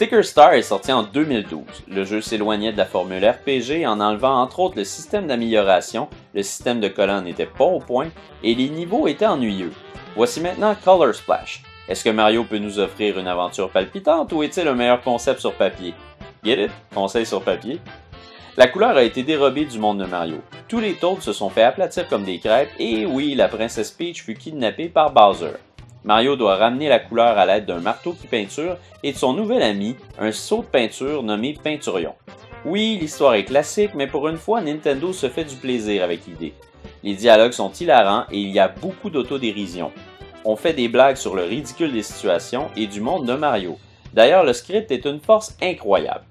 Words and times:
Sticker 0.00 0.24
Star 0.24 0.54
est 0.54 0.62
sorti 0.62 0.92
en 0.92 1.02
2012. 1.02 1.62
Le 1.88 2.04
jeu 2.06 2.22
s'éloignait 2.22 2.72
de 2.72 2.78
la 2.78 2.86
formule 2.86 3.22
RPG 3.22 3.86
en 3.86 4.00
enlevant 4.00 4.40
entre 4.40 4.60
autres 4.60 4.78
le 4.78 4.84
système 4.84 5.26
d'amélioration, 5.26 6.08
le 6.32 6.42
système 6.42 6.80
de 6.80 6.88
colonne 6.88 7.24
n'était 7.24 7.44
pas 7.44 7.66
au 7.66 7.80
point 7.80 8.08
et 8.42 8.54
les 8.54 8.70
niveaux 8.70 9.08
étaient 9.08 9.26
ennuyeux. 9.26 9.74
Voici 10.16 10.40
maintenant 10.40 10.74
Color 10.82 11.14
Splash. 11.14 11.62
Est-ce 11.86 12.02
que 12.02 12.08
Mario 12.08 12.44
peut 12.44 12.56
nous 12.56 12.78
offrir 12.78 13.18
une 13.18 13.26
aventure 13.26 13.68
palpitante 13.68 14.32
ou 14.32 14.42
est-il 14.42 14.66
un 14.68 14.74
meilleur 14.74 15.02
concept 15.02 15.40
sur 15.40 15.52
papier? 15.52 15.92
Get 16.42 16.64
it? 16.64 16.70
Conseil 16.94 17.26
sur 17.26 17.42
papier? 17.42 17.78
La 18.56 18.68
couleur 18.68 18.96
a 18.96 19.02
été 19.02 19.22
dérobée 19.22 19.66
du 19.66 19.78
monde 19.78 19.98
de 19.98 20.06
Mario. 20.06 20.38
Tous 20.66 20.80
les 20.80 20.94
Toads 20.94 21.20
se 21.20 21.34
sont 21.34 21.50
fait 21.50 21.62
aplatir 21.62 22.08
comme 22.08 22.24
des 22.24 22.38
crêpes 22.38 22.72
et 22.78 23.04
oui, 23.04 23.34
la 23.34 23.48
princesse 23.48 23.90
Peach 23.90 24.22
fut 24.22 24.34
kidnappée 24.34 24.88
par 24.88 25.12
Bowser. 25.12 25.58
Mario 26.04 26.36
doit 26.36 26.56
ramener 26.56 26.88
la 26.88 26.98
couleur 26.98 27.36
à 27.36 27.44
l'aide 27.44 27.66
d'un 27.66 27.80
marteau 27.80 28.12
qui 28.12 28.26
peinture 28.26 28.76
et 29.02 29.12
de 29.12 29.18
son 29.18 29.34
nouvel 29.34 29.62
ami, 29.62 29.96
un 30.18 30.32
seau 30.32 30.58
de 30.58 30.66
peinture 30.66 31.22
nommé 31.22 31.56
Peinturion. 31.62 32.14
Oui, 32.64 32.98
l'histoire 33.00 33.34
est 33.34 33.44
classique, 33.44 33.94
mais 33.94 34.06
pour 34.06 34.28
une 34.28 34.36
fois, 34.36 34.60
Nintendo 34.60 35.12
se 35.12 35.28
fait 35.28 35.44
du 35.44 35.56
plaisir 35.56 36.02
avec 36.02 36.26
l'idée. 36.26 36.54
Les 37.02 37.14
dialogues 37.14 37.52
sont 37.52 37.72
hilarants 37.72 38.24
et 38.30 38.38
il 38.38 38.50
y 38.50 38.58
a 38.58 38.68
beaucoup 38.68 39.10
d'autodérision. 39.10 39.92
On 40.44 40.56
fait 40.56 40.72
des 40.72 40.88
blagues 40.88 41.16
sur 41.16 41.34
le 41.34 41.44
ridicule 41.44 41.92
des 41.92 42.02
situations 42.02 42.70
et 42.76 42.86
du 42.86 43.00
monde 43.00 43.26
de 43.26 43.34
Mario. 43.34 43.78
D'ailleurs, 44.14 44.44
le 44.44 44.52
script 44.52 44.90
est 44.90 45.04
une 45.04 45.20
force 45.20 45.56
incroyable. 45.62 46.24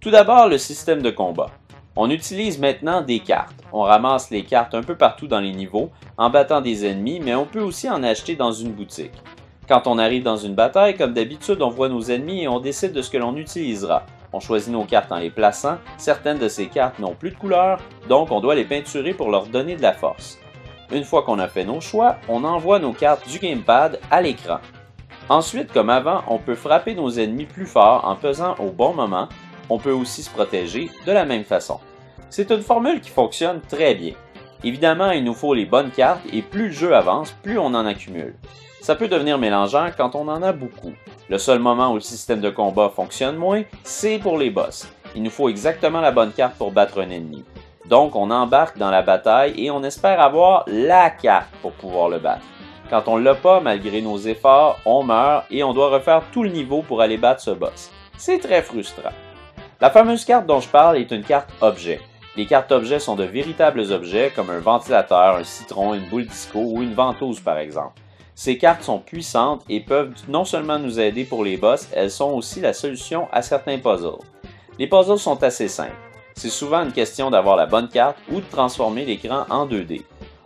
Tout 0.00 0.10
d'abord, 0.10 0.48
le 0.48 0.58
système 0.58 1.02
de 1.02 1.10
combat. 1.10 1.50
On 1.96 2.08
utilise 2.08 2.60
maintenant 2.60 3.02
des 3.02 3.18
cartes. 3.18 3.64
On 3.72 3.82
ramasse 3.82 4.30
les 4.30 4.44
cartes 4.44 4.74
un 4.74 4.82
peu 4.82 4.96
partout 4.96 5.26
dans 5.26 5.40
les 5.40 5.52
niveaux 5.52 5.90
en 6.16 6.30
battant 6.30 6.60
des 6.60 6.86
ennemis, 6.86 7.20
mais 7.20 7.34
on 7.34 7.46
peut 7.46 7.60
aussi 7.60 7.90
en 7.90 8.02
acheter 8.04 8.36
dans 8.36 8.52
une 8.52 8.72
boutique. 8.72 9.12
Quand 9.68 9.86
on 9.86 9.98
arrive 9.98 10.22
dans 10.22 10.36
une 10.36 10.54
bataille, 10.54 10.96
comme 10.96 11.14
d'habitude, 11.14 11.62
on 11.62 11.70
voit 11.70 11.88
nos 11.88 12.02
ennemis 12.02 12.42
et 12.42 12.48
on 12.48 12.60
décide 12.60 12.92
de 12.92 13.02
ce 13.02 13.10
que 13.10 13.18
l'on 13.18 13.36
utilisera. 13.36 14.04
On 14.32 14.38
choisit 14.38 14.72
nos 14.72 14.84
cartes 14.84 15.10
en 15.10 15.18
les 15.18 15.30
plaçant. 15.30 15.78
Certaines 15.98 16.38
de 16.38 16.48
ces 16.48 16.66
cartes 16.66 17.00
n'ont 17.00 17.14
plus 17.14 17.30
de 17.30 17.36
couleur, 17.36 17.80
donc 18.08 18.30
on 18.30 18.40
doit 18.40 18.54
les 18.54 18.64
peinturer 18.64 19.12
pour 19.12 19.30
leur 19.30 19.46
donner 19.46 19.74
de 19.74 19.82
la 19.82 19.92
force. 19.92 20.38
Une 20.92 21.04
fois 21.04 21.22
qu'on 21.22 21.38
a 21.40 21.48
fait 21.48 21.64
nos 21.64 21.80
choix, 21.80 22.16
on 22.28 22.44
envoie 22.44 22.78
nos 22.78 22.92
cartes 22.92 23.28
du 23.28 23.38
gamepad 23.38 23.98
à 24.10 24.22
l'écran. 24.22 24.58
Ensuite, 25.28 25.72
comme 25.72 25.90
avant, 25.90 26.22
on 26.28 26.38
peut 26.38 26.56
frapper 26.56 26.94
nos 26.94 27.10
ennemis 27.10 27.46
plus 27.46 27.66
fort 27.66 28.04
en 28.04 28.16
pesant 28.16 28.54
au 28.58 28.70
bon 28.70 28.94
moment. 28.94 29.28
On 29.70 29.78
peut 29.78 29.92
aussi 29.92 30.24
se 30.24 30.30
protéger 30.30 30.90
de 31.06 31.12
la 31.12 31.24
même 31.24 31.44
façon. 31.44 31.78
C'est 32.28 32.50
une 32.50 32.62
formule 32.62 33.00
qui 33.00 33.10
fonctionne 33.10 33.60
très 33.60 33.94
bien. 33.94 34.14
Évidemment, 34.62 35.12
il 35.12 35.24
nous 35.24 35.32
faut 35.32 35.54
les 35.54 35.64
bonnes 35.64 35.90
cartes 35.90 36.20
et 36.32 36.42
plus 36.42 36.66
le 36.66 36.72
jeu 36.72 36.94
avance, 36.94 37.32
plus 37.42 37.58
on 37.58 37.66
en 37.66 37.86
accumule. 37.86 38.34
Ça 38.82 38.94
peut 38.94 39.08
devenir 39.08 39.38
mélangeant 39.38 39.90
quand 39.96 40.14
on 40.14 40.28
en 40.28 40.42
a 40.42 40.52
beaucoup. 40.52 40.92
Le 41.28 41.38
seul 41.38 41.60
moment 41.60 41.92
où 41.92 41.94
le 41.94 42.00
système 42.00 42.40
de 42.40 42.50
combat 42.50 42.90
fonctionne 42.94 43.36
moins, 43.36 43.62
c'est 43.84 44.18
pour 44.18 44.36
les 44.36 44.50
boss. 44.50 44.88
Il 45.14 45.22
nous 45.22 45.30
faut 45.30 45.48
exactement 45.48 46.00
la 46.00 46.12
bonne 46.12 46.32
carte 46.32 46.56
pour 46.56 46.72
battre 46.72 47.00
un 47.00 47.10
ennemi. 47.10 47.44
Donc 47.86 48.16
on 48.16 48.30
embarque 48.30 48.78
dans 48.78 48.90
la 48.90 49.02
bataille 49.02 49.54
et 49.56 49.70
on 49.70 49.82
espère 49.82 50.20
avoir 50.20 50.64
la 50.66 51.10
carte 51.10 51.50
pour 51.62 51.72
pouvoir 51.72 52.08
le 52.08 52.18
battre. 52.18 52.44
Quand 52.88 53.06
on 53.06 53.16
l'a 53.16 53.34
pas, 53.34 53.60
malgré 53.60 54.02
nos 54.02 54.18
efforts, 54.18 54.78
on 54.84 55.04
meurt 55.04 55.44
et 55.50 55.62
on 55.62 55.72
doit 55.72 55.90
refaire 55.90 56.22
tout 56.32 56.42
le 56.42 56.50
niveau 56.50 56.82
pour 56.82 57.00
aller 57.00 57.16
battre 57.16 57.40
ce 57.40 57.52
boss. 57.52 57.90
C'est 58.16 58.38
très 58.38 58.62
frustrant. 58.62 59.12
La 59.80 59.88
fameuse 59.88 60.26
carte 60.26 60.44
dont 60.44 60.60
je 60.60 60.68
parle 60.68 60.98
est 60.98 61.10
une 61.10 61.22
carte 61.22 61.48
objet. 61.62 62.02
Les 62.36 62.44
cartes 62.44 62.70
objets 62.70 62.98
sont 62.98 63.16
de 63.16 63.24
véritables 63.24 63.92
objets 63.92 64.30
comme 64.36 64.50
un 64.50 64.58
ventilateur, 64.58 65.36
un 65.36 65.42
citron, 65.42 65.94
une 65.94 66.06
boule 66.10 66.26
disco 66.26 66.58
ou 66.58 66.82
une 66.82 66.92
ventouse 66.92 67.40
par 67.40 67.56
exemple. 67.56 67.98
Ces 68.34 68.58
cartes 68.58 68.82
sont 68.82 68.98
puissantes 68.98 69.62
et 69.70 69.80
peuvent 69.80 70.12
non 70.28 70.44
seulement 70.44 70.78
nous 70.78 71.00
aider 71.00 71.24
pour 71.24 71.44
les 71.44 71.56
boss, 71.56 71.88
elles 71.94 72.10
sont 72.10 72.30
aussi 72.32 72.60
la 72.60 72.74
solution 72.74 73.26
à 73.32 73.40
certains 73.40 73.78
puzzles. 73.78 74.20
Les 74.78 74.86
puzzles 74.86 75.18
sont 75.18 75.42
assez 75.42 75.68
simples. 75.68 75.96
C'est 76.34 76.50
souvent 76.50 76.84
une 76.84 76.92
question 76.92 77.30
d'avoir 77.30 77.56
la 77.56 77.64
bonne 77.64 77.88
carte 77.88 78.18
ou 78.30 78.40
de 78.40 78.50
transformer 78.50 79.06
l'écran 79.06 79.46
en 79.48 79.66
2D. 79.66 80.02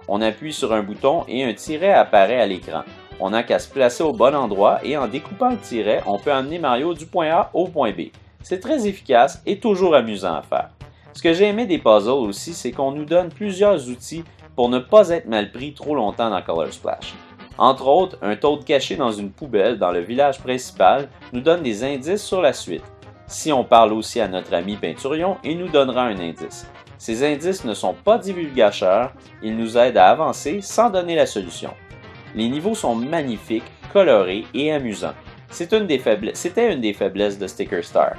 On 0.07 0.23
appuie 0.23 0.53
sur 0.53 0.73
un 0.73 0.85
bouton 0.85 1.25
et 1.27 1.43
un 1.43 1.55
tiret 1.55 1.93
apparaît 1.93 2.41
à 2.41 2.47
l'écran. 2.47 2.85
On 3.19 3.31
n'a 3.31 3.43
qu'à 3.43 3.59
se 3.59 3.69
placer 3.69 4.05
au 4.05 4.13
bon 4.13 4.33
endroit 4.33 4.79
et 4.85 4.97
en 4.97 5.09
découpant 5.09 5.51
le 5.51 5.59
tiret, 5.59 6.05
on 6.07 6.21
peut 6.21 6.33
amener 6.33 6.61
Mario 6.61 6.95
du 6.95 7.07
point 7.07 7.31
A 7.31 7.51
au 7.53 7.67
point 7.67 7.91
B. 7.91 8.11
C'est 8.45 8.61
très 8.61 8.87
efficace 8.87 9.43
et 9.47 9.59
toujours 9.59 9.95
amusant 9.95 10.35
à 10.35 10.43
faire. 10.43 10.69
Ce 11.15 11.23
que 11.23 11.33
j'ai 11.33 11.47
aimé 11.47 11.65
des 11.65 11.79
puzzles 11.79 12.11
aussi, 12.11 12.53
c'est 12.53 12.73
qu'on 12.73 12.93
nous 12.93 13.07
donne 13.07 13.31
plusieurs 13.31 13.89
outils 13.89 14.23
pour 14.55 14.69
ne 14.69 14.79
pas 14.79 15.09
être 15.09 15.27
mal 15.27 15.51
pris 15.51 15.73
trop 15.73 15.95
longtemps 15.95 16.29
dans 16.29 16.43
Color 16.43 16.71
Splash. 16.71 17.15
Entre 17.57 17.87
autres, 17.87 18.19
un 18.21 18.37
Toad 18.37 18.63
caché 18.67 18.97
dans 18.97 19.13
une 19.13 19.31
poubelle 19.31 19.79
dans 19.79 19.93
le 19.93 20.01
village 20.01 20.41
principal 20.41 21.09
nous 21.33 21.41
donne 21.41 21.63
des 21.63 21.85
indices 21.85 22.23
sur 22.23 22.43
la 22.43 22.53
suite. 22.53 22.85
Si 23.27 23.51
on 23.51 23.65
parle 23.65 23.95
aussi 23.95 24.21
à 24.21 24.29
notre 24.29 24.53
ami 24.53 24.77
Peinturion, 24.77 25.39
il 25.43 25.57
nous 25.57 25.69
donnera 25.69 26.03
un 26.03 26.19
indice. 26.19 26.67
Ces 26.99 27.25
indices 27.25 27.65
ne 27.65 27.73
sont 27.73 27.95
pas 27.95 28.19
divulgateurs, 28.19 29.15
ils 29.43 29.57
nous 29.57 29.79
aident 29.79 29.97
à 29.97 30.11
avancer 30.11 30.61
sans 30.61 30.91
donner 30.91 31.17
la 31.17 31.25
solution. 31.25 31.73
Les 32.35 32.51
niveaux 32.51 32.75
sont 32.75 32.95
magnifiques, 32.95 33.65
colorés 33.91 34.45
et 34.53 34.71
amusants. 34.71 35.15
C'était 35.55 35.79
une, 35.79 35.87
des 35.87 36.93
faiblesses 36.93 37.39
de 37.39 37.47
Sticker 37.47 37.85
Star 37.85 38.15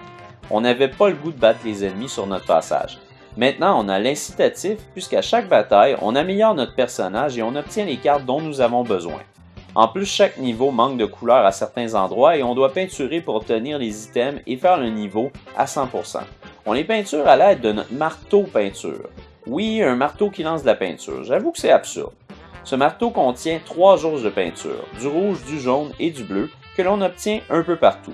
on 0.52 0.62
n'avait 0.62 0.88
pas 0.88 1.10
le 1.10 1.16
goût 1.16 1.32
de 1.32 1.40
battre 1.40 1.60
les 1.66 1.86
ennemis 1.86 2.10
sur 2.10 2.28
notre 2.28 2.46
passage. 2.46 3.00
Maintenant, 3.38 3.84
on 3.84 3.90
a 3.90 4.00
l'incitatif 4.00 4.78
puisqu'à 4.94 5.22
chaque 5.22 5.50
bataille, 5.50 5.98
on 6.02 6.16
améliore 6.16 6.56
notre 6.56 6.76
personnage 6.76 7.38
et 7.38 7.44
on 7.44 7.56
obtient 7.56 7.86
les 7.86 7.98
cartes 7.98 8.26
dont 8.26 8.42
nous 8.42 8.62
avons 8.62 8.84
besoin. 8.84 9.20
En 9.74 9.90
plus, 9.90 10.06
chaque 10.06 10.38
niveau 10.38 10.72
manque 10.72 10.98
de 10.98 11.06
couleurs 11.06 11.46
à 11.46 11.52
certains 11.52 11.96
endroits 11.96 12.38
et 12.38 12.44
on 12.44 12.56
doit 12.56 12.72
peinturer 12.72 13.20
pour 13.20 13.36
obtenir 13.36 13.78
les 13.78 14.06
items 14.06 14.42
et 14.48 14.56
faire 14.56 14.78
le 14.78 14.90
niveau 14.90 15.32
à 15.58 15.66
100%. 15.66 16.20
On 16.66 16.72
les 16.72 16.86
peinture 16.86 17.28
à 17.28 17.36
l'aide 17.36 17.60
de 17.60 17.74
notre 17.74 17.94
marteau 17.94 18.44
peinture. 18.44 19.10
Oui, 19.48 19.82
un 19.84 19.96
marteau 19.96 20.30
qui 20.30 20.44
lance 20.44 20.62
de 20.62 20.68
la 20.68 20.76
peinture. 20.76 21.24
J'avoue 21.26 21.52
que 21.52 21.60
c'est 21.60 21.72
absurde. 21.72 22.14
Ce 22.64 22.76
marteau 22.76 23.12
contient 23.12 23.60
trois 23.64 23.98
jauges 23.98 24.24
de 24.24 24.30
peinture, 24.30 24.86
du 25.00 25.08
rouge, 25.08 25.44
du 25.46 25.60
jaune 25.60 25.92
et 26.00 26.10
du 26.10 26.24
bleu, 26.24 26.50
que 26.76 26.82
l'on 26.82 27.02
obtient 27.02 27.42
un 27.50 27.64
peu 27.64 27.76
partout. 27.76 28.14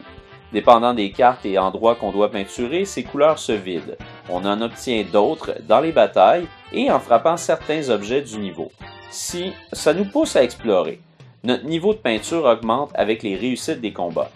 Dépendant 0.52 0.94
des 0.94 1.12
cartes 1.12 1.46
et 1.46 1.58
endroits 1.58 1.96
qu'on 1.96 2.12
doit 2.12 2.30
peinturer, 2.30 2.84
ces 2.84 3.04
couleurs 3.04 3.40
se 3.40 3.54
vident. 3.54 3.96
On 4.30 4.46
en 4.46 4.62
obtient 4.62 5.06
d'autres 5.10 5.56
dans 5.68 5.80
les 5.80 5.94
batailles 5.94 6.48
et 6.74 6.92
en 6.92 7.00
frappant 7.00 7.38
certains 7.38 7.90
objets 7.90 8.22
du 8.22 8.38
niveau. 8.38 8.72
Si 9.10 9.54
ça 9.72 9.94
nous 9.94 10.06
pousse 10.06 10.36
à 10.36 10.44
explorer, 10.44 11.00
notre 11.44 11.66
niveau 11.66 11.94
de 11.94 12.00
peinture 12.00 12.46
augmente 12.46 12.92
avec 12.96 13.24
les 13.24 13.36
réussites 13.36 13.82
des 13.82 13.94
combats. 13.94 14.32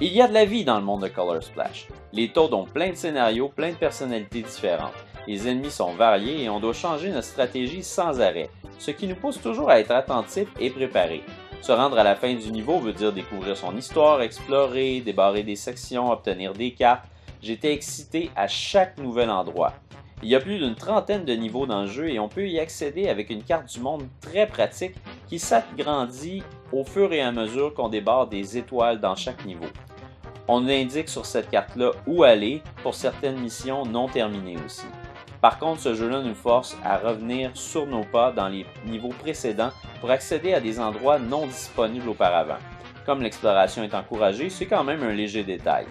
Il 0.00 0.12
y 0.12 0.20
a 0.20 0.28
de 0.28 0.34
la 0.34 0.44
vie 0.44 0.64
dans 0.64 0.78
le 0.78 0.84
monde 0.84 1.02
de 1.02 1.08
Color 1.08 1.42
Splash. 1.42 1.88
Les 2.12 2.28
Toads 2.28 2.54
ont 2.54 2.66
plein 2.66 2.90
de 2.90 2.94
scénarios, 2.94 3.48
plein 3.48 3.70
de 3.70 3.76
personnalités 3.76 4.42
différentes. 4.42 4.92
Les 5.26 5.48
ennemis 5.48 5.70
sont 5.70 5.92
variés 5.92 6.44
et 6.44 6.48
on 6.48 6.60
doit 6.60 6.72
changer 6.72 7.10
notre 7.10 7.26
stratégie 7.26 7.82
sans 7.82 8.20
arrêt, 8.20 8.50
ce 8.78 8.90
qui 8.90 9.06
nous 9.06 9.16
pousse 9.16 9.40
toujours 9.40 9.70
à 9.70 9.80
être 9.80 9.90
attentifs 9.90 10.48
et 10.60 10.70
préparés. 10.70 11.22
Se 11.60 11.72
rendre 11.72 11.98
à 11.98 12.04
la 12.04 12.16
fin 12.16 12.34
du 12.34 12.50
niveau 12.50 12.78
veut 12.78 12.92
dire 12.92 13.12
découvrir 13.12 13.56
son 13.56 13.76
histoire, 13.76 14.22
explorer, 14.22 15.00
débarrer 15.00 15.42
des 15.42 15.56
sections, 15.56 16.10
obtenir 16.10 16.52
des 16.52 16.72
cartes. 16.72 17.04
J'étais 17.42 17.72
excité 17.72 18.30
à 18.36 18.48
chaque 18.48 18.98
nouvel 18.98 19.30
endroit. 19.30 19.74
Il 20.22 20.28
y 20.28 20.34
a 20.34 20.40
plus 20.40 20.58
d'une 20.58 20.74
trentaine 20.74 21.24
de 21.24 21.32
niveaux 21.34 21.66
dans 21.66 21.82
le 21.82 21.86
jeu 21.86 22.10
et 22.10 22.18
on 22.18 22.28
peut 22.28 22.48
y 22.48 22.58
accéder 22.58 23.08
avec 23.08 23.30
une 23.30 23.42
carte 23.42 23.72
du 23.72 23.80
monde 23.80 24.04
très 24.20 24.46
pratique 24.46 24.96
qui 25.28 25.38
s'agrandit 25.38 26.42
au 26.72 26.84
fur 26.84 27.12
et 27.12 27.20
à 27.20 27.30
mesure 27.30 27.72
qu'on 27.74 27.88
débarre 27.88 28.26
des 28.26 28.56
étoiles 28.56 29.00
dans 29.00 29.14
chaque 29.14 29.44
niveau. 29.44 29.66
On 30.48 30.66
indique 30.66 31.08
sur 31.08 31.26
cette 31.26 31.50
carte-là 31.50 31.92
où 32.06 32.24
aller 32.24 32.62
pour 32.82 32.94
certaines 32.94 33.38
missions 33.38 33.84
non 33.84 34.08
terminées 34.08 34.56
aussi. 34.64 34.86
Par 35.40 35.58
contre, 35.58 35.80
ce 35.80 35.94
jeu-là 35.94 36.22
nous 36.22 36.34
force 36.34 36.76
à 36.84 36.96
revenir 36.96 37.50
sur 37.54 37.86
nos 37.86 38.02
pas 38.02 38.32
dans 38.32 38.48
les 38.48 38.66
niveaux 38.86 39.14
précédents 39.20 39.70
pour 40.00 40.10
accéder 40.10 40.54
à 40.54 40.60
des 40.60 40.80
endroits 40.80 41.18
non 41.18 41.46
disponibles 41.46 42.08
auparavant. 42.08 42.58
Comme 43.06 43.22
l'exploration 43.22 43.82
est 43.82 43.94
encouragée, 43.94 44.50
c'est 44.50 44.66
quand 44.66 44.84
même 44.84 45.02
un 45.02 45.12
léger 45.12 45.44
détail. 45.44 45.86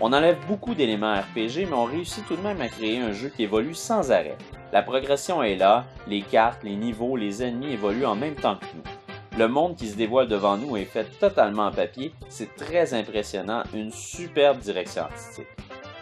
On 0.00 0.12
enlève 0.12 0.38
beaucoup 0.48 0.74
d'éléments 0.74 1.14
RPG, 1.14 1.66
mais 1.68 1.74
on 1.74 1.84
réussit 1.84 2.26
tout 2.26 2.36
de 2.36 2.42
même 2.42 2.60
à 2.60 2.68
créer 2.68 2.98
un 2.98 3.12
jeu 3.12 3.28
qui 3.28 3.44
évolue 3.44 3.74
sans 3.74 4.10
arrêt. 4.10 4.38
La 4.72 4.82
progression 4.82 5.42
est 5.42 5.56
là, 5.56 5.84
les 6.08 6.22
cartes, 6.22 6.64
les 6.64 6.76
niveaux, 6.76 7.16
les 7.16 7.42
ennemis 7.42 7.72
évoluent 7.72 8.06
en 8.06 8.16
même 8.16 8.34
temps 8.34 8.56
que 8.56 8.64
nous. 8.74 9.38
Le 9.38 9.48
monde 9.48 9.76
qui 9.76 9.88
se 9.88 9.96
dévoile 9.96 10.28
devant 10.28 10.56
nous 10.56 10.76
est 10.76 10.84
fait 10.84 11.06
totalement 11.18 11.66
en 11.66 11.72
papier, 11.72 12.14
c'est 12.28 12.54
très 12.56 12.94
impressionnant, 12.94 13.62
une 13.74 13.92
superbe 13.92 14.58
direction 14.58 15.02
artistique. 15.02 15.46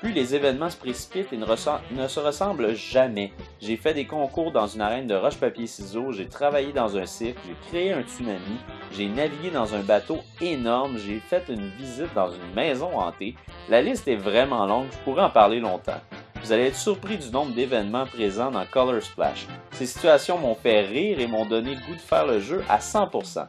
Plus 0.00 0.12
les 0.12 0.34
événements 0.34 0.70
se 0.70 0.78
précipitent 0.78 1.30
et 1.30 1.36
ne, 1.36 2.08
se 2.08 2.20
ressemblent 2.20 2.74
jamais. 2.74 3.32
J'ai 3.60 3.76
fait 3.76 3.92
des 3.92 4.06
concours 4.06 4.50
dans 4.50 4.66
une 4.66 4.80
arène 4.80 5.06
de 5.06 5.14
roche-papier-ciseaux, 5.14 6.12
j'ai 6.12 6.26
travaillé 6.26 6.72
dans 6.72 6.96
un 6.96 7.04
cirque, 7.04 7.36
j'ai 7.46 7.68
créé 7.68 7.92
un 7.92 8.00
tsunami, 8.00 8.56
j'ai 8.92 9.08
navigué 9.08 9.50
dans 9.50 9.74
un 9.74 9.80
bateau 9.80 10.20
énorme, 10.40 10.96
j'ai 10.96 11.20
fait 11.20 11.44
une 11.50 11.68
visite 11.76 12.14
dans 12.14 12.30
une 12.30 12.54
maison 12.54 12.98
hantée. 12.98 13.34
La 13.68 13.82
liste 13.82 14.08
est 14.08 14.16
vraiment 14.16 14.64
longue, 14.64 14.86
je 14.90 14.98
pourrais 15.04 15.24
en 15.24 15.30
parler 15.30 15.60
longtemps. 15.60 16.00
Vous 16.42 16.50
allez 16.50 16.68
être 16.68 16.76
surpris 16.76 17.18
du 17.18 17.28
nombre 17.30 17.54
d'événements 17.54 18.06
présents 18.06 18.50
dans 18.50 18.64
Color 18.64 19.02
Splash. 19.02 19.46
Ces 19.72 19.84
situations 19.84 20.38
m'ont 20.38 20.54
fait 20.54 20.80
rire 20.80 21.20
et 21.20 21.26
m'ont 21.26 21.44
donné 21.44 21.74
goût 21.74 21.94
de 21.94 22.00
faire 22.00 22.26
le 22.26 22.40
jeu 22.40 22.64
à 22.70 22.78
100%. 22.78 23.48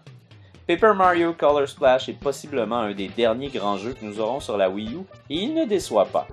Paper 0.67 0.93
Mario 0.95 1.33
Color 1.33 1.67
Splash 1.67 2.09
est 2.09 2.19
possiblement 2.19 2.79
un 2.79 2.93
des 2.93 3.07
derniers 3.07 3.49
grands 3.49 3.77
jeux 3.77 3.93
que 3.93 4.05
nous 4.05 4.19
aurons 4.19 4.39
sur 4.39 4.57
la 4.57 4.69
Wii 4.69 4.93
U 4.93 4.99
et 5.29 5.35
il 5.35 5.53
ne 5.53 5.65
déçoit 5.65 6.05
pas. 6.05 6.27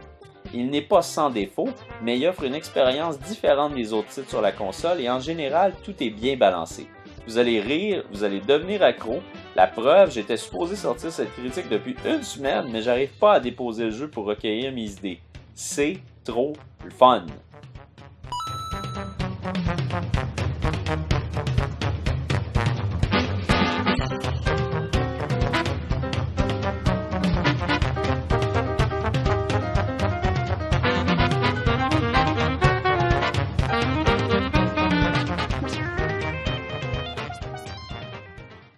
Il 0.55 0.71
n'est 0.71 0.83
pas 0.83 1.03
sans 1.03 1.31
défaut, 1.31 1.69
mais 2.03 2.19
il 2.19 2.27
offre 2.27 2.45
une 2.45 2.55
expérience 2.55 3.19
différente 3.19 3.75
des 3.75 3.93
autres 3.93 4.09
titres 4.09 4.29
sur 4.29 4.41
la 4.41 4.53
console 4.53 5.01
et 5.01 5.11
en 5.11 5.21
général 5.21 5.75
tout 5.83 5.95
est 6.03 6.11
bien 6.11 6.37
balancé. 6.37 6.87
Vous 7.27 7.39
allez 7.39 7.61
rire, 7.61 8.05
vous 8.11 8.25
allez 8.25 8.41
devenir 8.41 8.83
accro. 8.83 9.21
La 9.57 9.67
preuve, 9.67 10.13
j'étais 10.13 10.37
supposé 10.37 10.77
sortir 10.77 11.11
cette 11.11 11.33
critique 11.33 11.69
depuis 11.69 11.97
une 12.07 12.23
semaine, 12.23 12.69
mais 12.71 12.81
j'arrive 12.81 13.13
pas 13.19 13.35
à 13.35 13.41
déposer 13.41 13.85
le 13.85 13.91
jeu 13.91 14.09
pour 14.09 14.25
recueillir 14.25 14.73
mes 14.73 14.91
idées. 14.91 15.21
C'est 15.55 15.99
trop 16.25 16.55
fun! 16.99 17.27